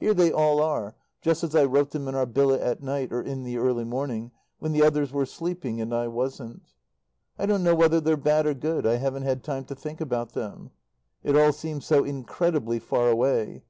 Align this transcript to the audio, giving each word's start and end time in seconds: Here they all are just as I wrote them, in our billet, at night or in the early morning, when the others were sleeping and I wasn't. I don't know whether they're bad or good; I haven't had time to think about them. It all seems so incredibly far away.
Here 0.00 0.14
they 0.14 0.32
all 0.32 0.60
are 0.60 0.96
just 1.20 1.44
as 1.44 1.54
I 1.54 1.64
wrote 1.64 1.90
them, 1.92 2.08
in 2.08 2.16
our 2.16 2.26
billet, 2.26 2.60
at 2.60 2.82
night 2.82 3.12
or 3.12 3.22
in 3.22 3.44
the 3.44 3.56
early 3.56 3.84
morning, 3.84 4.32
when 4.58 4.72
the 4.72 4.82
others 4.82 5.12
were 5.12 5.24
sleeping 5.24 5.80
and 5.80 5.94
I 5.94 6.08
wasn't. 6.08 6.74
I 7.38 7.46
don't 7.46 7.62
know 7.62 7.76
whether 7.76 8.00
they're 8.00 8.16
bad 8.16 8.46
or 8.46 8.54
good; 8.54 8.84
I 8.84 8.96
haven't 8.96 9.22
had 9.22 9.44
time 9.44 9.64
to 9.66 9.76
think 9.76 10.00
about 10.00 10.32
them. 10.32 10.72
It 11.22 11.36
all 11.36 11.52
seems 11.52 11.86
so 11.86 12.02
incredibly 12.02 12.80
far 12.80 13.10
away. 13.10 13.62